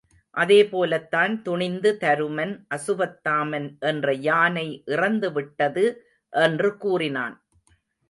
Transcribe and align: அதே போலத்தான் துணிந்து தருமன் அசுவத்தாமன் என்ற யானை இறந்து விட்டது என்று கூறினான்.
அதே 0.35 0.57
போலத்தான் 0.65 1.41
துணிந்து 1.41 1.97
தருமன் 2.01 2.53
அசுவத்தாமன் 2.75 3.69
என்ற 3.79 4.13
யானை 4.21 4.67
இறந்து 4.85 5.31
விட்டது 5.31 5.85
என்று 6.33 6.77
கூறினான். 6.77 7.35